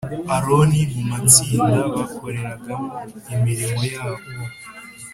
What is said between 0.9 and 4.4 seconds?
mu matsinda bakoreragamo imirimo yabo